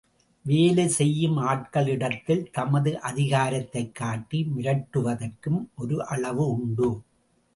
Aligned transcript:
வேலை 0.45 0.87
செய்யும் 0.87 1.37
ஆட்களிடத்தில் 1.37 2.51
தமது 2.51 2.91
அதிகாரத்தைக் 3.03 3.91
காட்டி 3.91 4.47
மிரட்டுவதற்கும் 4.57 5.69
ஒரு 5.75 6.05
அளவு 6.07 6.49
உண்டு. 6.49 7.01